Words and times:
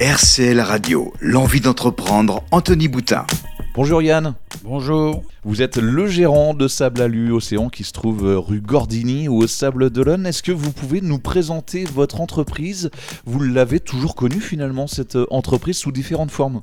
RCL 0.00 0.60
Radio, 0.60 1.12
l'envie 1.20 1.60
d'entreprendre, 1.60 2.44
Anthony 2.52 2.86
Boutin. 2.86 3.26
Bonjour 3.74 4.00
Yann. 4.00 4.36
Bonjour. 4.62 5.24
Vous 5.42 5.60
êtes 5.60 5.76
le 5.76 6.06
gérant 6.06 6.54
de 6.54 6.68
Sable 6.68 7.02
Alu 7.02 7.32
Océan 7.32 7.68
qui 7.68 7.82
se 7.82 7.90
trouve 7.90 8.22
rue 8.36 8.60
Gordini 8.60 9.26
ou 9.26 9.38
au 9.42 9.48
Sable 9.48 9.90
d'Olonne. 9.90 10.24
Est-ce 10.24 10.44
que 10.44 10.52
vous 10.52 10.70
pouvez 10.70 11.00
nous 11.00 11.18
présenter 11.18 11.82
votre 11.84 12.20
entreprise? 12.20 12.90
Vous 13.26 13.40
l'avez 13.40 13.80
toujours 13.80 14.14
connue 14.14 14.40
finalement, 14.40 14.86
cette 14.86 15.18
entreprise 15.30 15.78
sous 15.78 15.90
différentes 15.90 16.30
formes? 16.30 16.62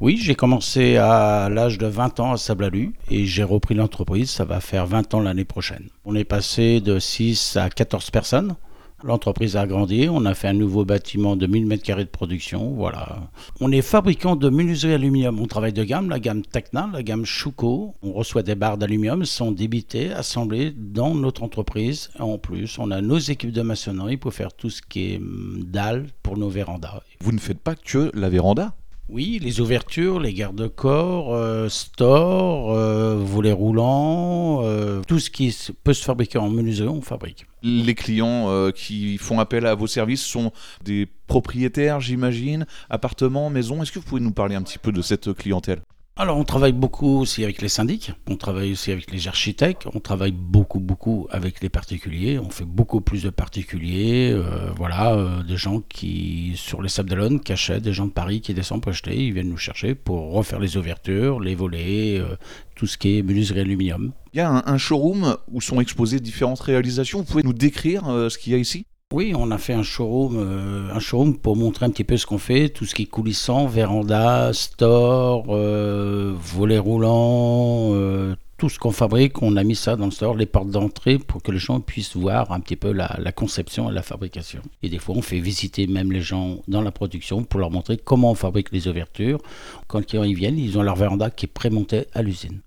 Oui, 0.00 0.18
j'ai 0.20 0.34
commencé 0.34 0.96
à 0.96 1.48
l'âge 1.48 1.78
de 1.78 1.86
20 1.86 2.18
ans 2.18 2.32
à 2.32 2.36
Sable 2.36 2.64
Alu 2.64 2.94
et 3.12 3.26
j'ai 3.26 3.44
repris 3.44 3.76
l'entreprise. 3.76 4.28
Ça 4.28 4.44
va 4.44 4.58
faire 4.58 4.86
20 4.86 5.14
ans 5.14 5.20
l'année 5.20 5.44
prochaine. 5.44 5.86
On 6.04 6.16
est 6.16 6.24
passé 6.24 6.80
de 6.80 6.98
6 6.98 7.56
à 7.58 7.70
14 7.70 8.10
personnes. 8.10 8.56
L'entreprise 9.04 9.56
a 9.56 9.66
grandi, 9.66 10.08
on 10.08 10.24
a 10.26 10.34
fait 10.34 10.48
un 10.48 10.52
nouveau 10.52 10.84
bâtiment 10.84 11.34
de 11.34 11.46
1000 11.46 11.66
m2 11.66 11.98
de 11.98 12.04
production, 12.04 12.70
voilà. 12.74 13.30
On 13.60 13.72
est 13.72 13.82
fabricant 13.82 14.36
de 14.36 14.48
menuiserie 14.48 14.94
aluminium, 14.94 15.40
on 15.40 15.46
travaille 15.46 15.72
de 15.72 15.82
gamme, 15.82 16.08
la 16.08 16.20
gamme 16.20 16.42
Tecna, 16.42 16.88
la 16.92 17.02
gamme 17.02 17.24
Schuko. 17.24 17.94
On 18.02 18.12
reçoit 18.12 18.42
des 18.42 18.54
barres 18.54 18.78
d'aluminium, 18.78 19.24
sont 19.24 19.50
débitées, 19.50 20.12
assemblées 20.12 20.72
dans 20.76 21.14
notre 21.14 21.42
entreprise. 21.42 22.10
En 22.18 22.38
plus, 22.38 22.78
on 22.78 22.90
a 22.90 23.00
nos 23.00 23.18
équipes 23.18 23.52
de 23.52 23.62
maçonnerie 23.62 24.16
pour 24.16 24.32
faire 24.32 24.52
tout 24.52 24.70
ce 24.70 24.82
qui 24.82 25.14
est 25.14 25.16
hum, 25.16 25.64
dalles 25.66 26.06
pour 26.22 26.38
nos 26.38 26.48
vérandas. 26.48 27.02
Vous 27.20 27.32
ne 27.32 27.40
faites 27.40 27.60
pas 27.60 27.74
que 27.74 28.10
la 28.14 28.28
véranda? 28.28 28.74
Oui, 29.08 29.38
les 29.42 29.60
ouvertures, 29.60 30.20
les 30.20 30.32
garde-corps, 30.32 31.34
euh, 31.34 31.68
stores, 31.68 32.72
euh, 32.72 33.16
volets 33.16 33.52
roulants, 33.52 34.60
euh, 34.62 35.02
tout 35.06 35.18
ce 35.18 35.28
qui 35.28 35.54
peut 35.82 35.92
se 35.92 36.04
fabriquer 36.04 36.38
en 36.38 36.48
menuiserie, 36.48 36.88
on 36.88 37.02
fabrique. 37.02 37.46
Les 37.62 37.94
clients 37.94 38.70
qui 38.72 39.18
font 39.18 39.38
appel 39.38 39.66
à 39.66 39.74
vos 39.76 39.86
services 39.86 40.22
sont 40.24 40.50
des 40.84 41.06
propriétaires, 41.26 42.00
j'imagine, 42.00 42.66
appartements, 42.90 43.50
maisons. 43.50 43.82
Est-ce 43.82 43.92
que 43.92 44.00
vous 44.00 44.04
pouvez 44.04 44.20
nous 44.20 44.32
parler 44.32 44.56
un 44.56 44.62
petit 44.62 44.78
peu 44.78 44.90
de 44.90 45.00
cette 45.00 45.32
clientèle? 45.32 45.80
Alors 46.14 46.36
on 46.36 46.44
travaille 46.44 46.72
beaucoup 46.74 47.20
aussi 47.20 47.42
avec 47.42 47.62
les 47.62 47.68
syndics, 47.68 48.12
on 48.28 48.36
travaille 48.36 48.72
aussi 48.72 48.92
avec 48.92 49.10
les 49.10 49.28
architectes, 49.28 49.86
on 49.94 49.98
travaille 49.98 50.32
beaucoup 50.32 50.78
beaucoup 50.78 51.26
avec 51.30 51.62
les 51.62 51.70
particuliers, 51.70 52.38
on 52.38 52.50
fait 52.50 52.66
beaucoup 52.66 53.00
plus 53.00 53.22
de 53.22 53.30
particuliers, 53.30 54.30
euh, 54.30 54.70
voilà, 54.76 55.14
euh, 55.14 55.42
des 55.42 55.56
gens 55.56 55.80
qui 55.80 56.52
sur 56.56 56.82
les 56.82 56.90
Sables 56.90 57.08
d'Olonne 57.08 57.40
qui 57.40 57.52
achètent, 57.52 57.82
des 57.82 57.94
gens 57.94 58.06
de 58.06 58.12
Paris 58.12 58.42
qui 58.42 58.52
descendent 58.52 58.82
pour 58.82 58.90
acheter, 58.90 59.16
ils 59.16 59.32
viennent 59.32 59.48
nous 59.48 59.56
chercher 59.56 59.94
pour 59.94 60.32
refaire 60.32 60.60
les 60.60 60.76
ouvertures, 60.76 61.40
les 61.40 61.54
volets, 61.54 62.18
euh, 62.18 62.36
tout 62.74 62.86
ce 62.86 62.98
qui 62.98 63.18
est 63.18 63.22
menuiserie 63.22 63.60
aluminium. 63.60 64.12
Il 64.34 64.36
y 64.36 64.40
a 64.40 64.50
un, 64.50 64.62
un, 64.66 64.76
showroom 64.76 65.38
où 65.50 65.62
sont 65.62 65.80
exposées 65.80 66.20
différentes 66.20 66.60
réalisations, 66.60 67.20
vous 67.20 67.24
pouvez 67.24 67.42
nous 67.42 67.54
décrire 67.54 68.04
ce 68.04 68.36
qu'il 68.36 68.52
y 68.52 68.56
a 68.56 68.58
ici? 68.58 68.84
Oui, 69.12 69.34
on 69.36 69.50
a 69.50 69.58
fait 69.58 69.74
un 69.74 69.82
showroom, 69.82 70.36
euh, 70.38 70.94
un 70.94 71.32
pour 71.32 71.56
montrer 71.56 71.86
un 71.86 71.90
petit 71.90 72.04
peu 72.04 72.16
ce 72.16 72.26
qu'on 72.26 72.38
fait, 72.38 72.70
tout 72.70 72.86
ce 72.86 72.94
qui 72.94 73.02
est 73.02 73.06
coulissant, 73.06 73.66
véranda, 73.66 74.52
store, 74.52 75.46
euh, 75.50 76.34
volets 76.34 76.78
roulants, 76.78 77.90
euh, 77.92 78.34
tout 78.56 78.68
ce 78.68 78.78
qu'on 78.78 78.90
fabrique, 78.90 79.42
on 79.42 79.56
a 79.56 79.64
mis 79.64 79.74
ça 79.74 79.96
dans 79.96 80.06
le 80.06 80.10
store, 80.10 80.34
les 80.34 80.46
portes 80.46 80.70
d'entrée 80.70 81.18
pour 81.18 81.42
que 81.42 81.52
les 81.52 81.58
gens 81.58 81.80
puissent 81.80 82.16
voir 82.16 82.52
un 82.52 82.60
petit 82.60 82.76
peu 82.76 82.92
la, 82.92 83.16
la, 83.18 83.32
conception 83.32 83.90
et 83.90 83.92
la 83.92 84.02
fabrication. 84.02 84.62
Et 84.82 84.88
des 84.88 84.98
fois, 84.98 85.14
on 85.16 85.22
fait 85.22 85.40
visiter 85.40 85.86
même 85.86 86.10
les 86.10 86.22
gens 86.22 86.58
dans 86.66 86.80
la 86.80 86.90
production 86.90 87.44
pour 87.44 87.60
leur 87.60 87.70
montrer 87.70 87.98
comment 87.98 88.30
on 88.30 88.34
fabrique 88.34 88.72
les 88.72 88.88
ouvertures. 88.88 89.40
Quand 89.88 90.14
ils 90.14 90.34
viennent, 90.34 90.58
ils 90.58 90.78
ont 90.78 90.82
leur 90.82 90.96
véranda 90.96 91.28
qui 91.30 91.46
est 91.46 91.52
prémontée 91.52 92.06
à 92.14 92.22
l'usine. 92.22 92.60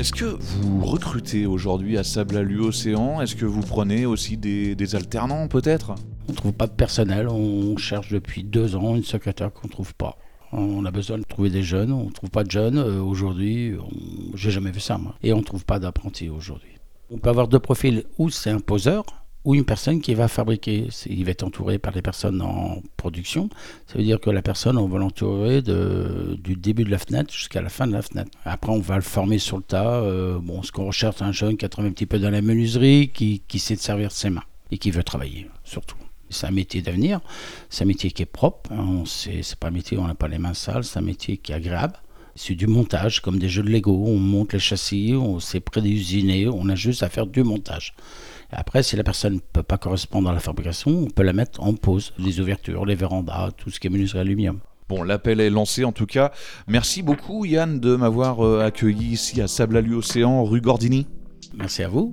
Est-ce 0.00 0.14
que 0.14 0.24
vous 0.24 0.82
recrutez 0.86 1.44
aujourd'hui 1.44 1.98
à 1.98 2.04
Sable 2.04 2.38
à 2.38 2.40
Océan 2.40 3.20
Est-ce 3.20 3.36
que 3.36 3.44
vous 3.44 3.60
prenez 3.60 4.06
aussi 4.06 4.38
des, 4.38 4.94
alternants 4.94 5.46
peut-être? 5.46 5.94
On 6.26 6.32
ne 6.32 6.36
trouve 6.36 6.54
pas 6.54 6.66
de 6.66 6.72
personnel, 6.72 7.28
on 7.28 7.76
cherche 7.76 8.08
depuis 8.10 8.42
deux 8.42 8.76
ans 8.76 8.96
une 8.96 9.04
secrétaire 9.04 9.52
qu'on 9.52 9.68
ne 9.68 9.72
trouve 9.72 9.94
pas. 9.94 10.16
On 10.52 10.86
a 10.86 10.90
besoin 10.90 11.18
de 11.18 11.24
trouver 11.24 11.50
des 11.50 11.62
jeunes, 11.62 11.92
on 11.92 12.06
ne 12.06 12.12
trouve 12.12 12.30
pas 12.30 12.44
de 12.44 12.50
jeunes. 12.50 12.78
Euh, 12.78 13.02
aujourd'hui, 13.02 13.74
j'ai 14.36 14.50
jamais 14.50 14.70
vu 14.70 14.80
ça 14.80 14.96
moi. 14.96 15.16
Et 15.22 15.34
on 15.34 15.40
ne 15.40 15.44
trouve 15.44 15.66
pas 15.66 15.78
d'apprentis 15.78 16.30
aujourd'hui. 16.30 16.70
On 17.10 17.18
peut 17.18 17.28
avoir 17.28 17.46
deux 17.46 17.58
profils, 17.58 18.04
ou 18.16 18.30
c'est 18.30 18.48
un 18.48 18.60
poseur, 18.60 19.04
ou 19.44 19.54
une 19.54 19.64
personne 19.64 20.00
qui 20.00 20.14
va 20.14 20.28
fabriquer. 20.28 20.88
Il 21.06 21.24
va 21.24 21.30
être 21.30 21.42
entouré 21.42 21.78
par 21.78 21.92
des 21.92 22.02
personnes 22.02 22.42
en 22.42 22.82
production. 22.96 23.48
Ça 23.86 23.98
veut 23.98 24.04
dire 24.04 24.20
que 24.20 24.30
la 24.30 24.42
personne, 24.42 24.76
on 24.76 24.88
va 24.88 24.98
l'entourer 24.98 25.62
du 25.62 26.56
début 26.56 26.84
de 26.84 26.90
la 26.90 26.98
fenêtre 26.98 27.32
jusqu'à 27.32 27.62
la 27.62 27.68
fin 27.68 27.86
de 27.86 27.92
la 27.92 28.02
fenêtre. 28.02 28.30
Après, 28.44 28.72
on 28.72 28.80
va 28.80 28.96
le 28.96 29.02
former 29.02 29.38
sur 29.38 29.56
le 29.56 29.62
tas. 29.62 30.00
Euh, 30.00 30.38
bon, 30.40 30.62
ce 30.62 30.72
qu'on 30.72 30.86
recherche, 30.86 31.22
un 31.22 31.32
jeune 31.32 31.56
qui 31.56 31.64
a 31.64 31.68
travaillé 31.68 31.90
un 31.90 31.94
petit 31.94 32.06
peu 32.06 32.18
dans 32.18 32.30
la 32.30 32.42
menuiserie, 32.42 33.10
qui, 33.10 33.58
sait 33.58 33.76
servir 33.76 34.08
de 34.08 34.12
ses 34.12 34.30
mains 34.30 34.44
et 34.70 34.78
qui 34.78 34.90
veut 34.90 35.02
travailler, 35.02 35.48
surtout. 35.64 35.96
C'est 36.28 36.46
un 36.46 36.52
métier 36.52 36.80
d'avenir, 36.80 37.20
c'est 37.70 37.82
un 37.82 37.86
métier 37.86 38.12
qui 38.12 38.22
est 38.22 38.26
propre. 38.26 38.70
Hein, 38.72 39.02
c'est 39.04 39.56
pas 39.56 39.68
un 39.68 39.72
métier 39.72 39.96
où 39.96 40.02
on 40.02 40.06
n'a 40.06 40.14
pas 40.14 40.28
les 40.28 40.38
mains 40.38 40.54
sales, 40.54 40.84
c'est 40.84 40.98
un 40.98 41.02
métier 41.02 41.38
qui 41.38 41.52
est 41.52 41.56
agréable. 41.56 41.94
C'est 42.34 42.54
du 42.54 42.66
montage, 42.66 43.20
comme 43.20 43.38
des 43.38 43.48
jeux 43.48 43.62
de 43.62 43.70
Lego. 43.70 44.04
On 44.06 44.18
monte 44.18 44.52
les 44.52 44.58
châssis, 44.58 45.14
on 45.14 45.40
s'est 45.40 45.60
près 45.60 45.80
usiner, 45.80 46.48
on 46.48 46.68
a 46.68 46.74
juste 46.74 47.02
à 47.02 47.08
faire 47.08 47.26
du 47.26 47.42
montage. 47.42 47.94
Après, 48.52 48.82
si 48.82 48.96
la 48.96 49.04
personne 49.04 49.34
ne 49.34 49.38
peut 49.38 49.62
pas 49.62 49.78
correspondre 49.78 50.28
à 50.28 50.32
la 50.32 50.40
fabrication, 50.40 50.90
on 50.90 51.10
peut 51.10 51.22
la 51.22 51.32
mettre 51.32 51.62
en 51.62 51.74
pause. 51.74 52.12
Les 52.18 52.40
ouvertures, 52.40 52.84
les 52.84 52.94
vérandas, 52.94 53.50
tout 53.56 53.70
ce 53.70 53.78
qui 53.78 53.86
est 53.86 53.90
menuiserie 53.90 54.20
aluminium. 54.20 54.58
Bon, 54.88 55.04
l'appel 55.04 55.40
est 55.40 55.50
lancé 55.50 55.84
en 55.84 55.92
tout 55.92 56.06
cas. 56.06 56.32
Merci 56.66 57.02
beaucoup 57.02 57.44
Yann 57.44 57.78
de 57.78 57.94
m'avoir 57.94 58.44
euh, 58.44 58.64
accueilli 58.64 59.12
ici 59.12 59.40
à 59.40 59.46
Sable 59.46 59.76
Océan, 59.94 60.44
rue 60.44 60.60
Gordini. 60.60 61.06
Merci 61.54 61.84
à 61.84 61.88
vous. 61.88 62.12